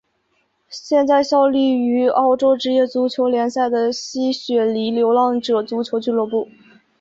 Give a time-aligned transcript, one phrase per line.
[0.67, 6.49] 现在效力于澳洲职业足球联赛的西雪梨流浪者足球俱乐部。